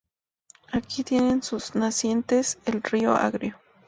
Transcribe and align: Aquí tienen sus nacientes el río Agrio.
Aquí 0.73 1.03
tienen 1.03 1.43
sus 1.43 1.75
nacientes 1.75 2.57
el 2.65 2.81
río 2.81 3.13
Agrio. 3.13 3.61